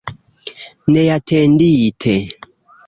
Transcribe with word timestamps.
Neatendite. 0.91 2.15